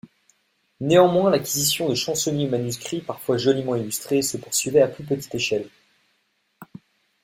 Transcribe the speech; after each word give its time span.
Néanmoins, 0.79 1.29
l'acquisition 1.29 1.87
de 1.87 1.93
chansonniers 1.93 2.47
manuscrits 2.49 3.01
parfois 3.01 3.37
joliment 3.37 3.75
illustrés 3.75 4.23
se 4.23 4.37
poursuivait 4.37 4.81
à 4.81 4.87
plus 4.87 5.03
petite 5.03 5.35
échelle. 5.35 5.69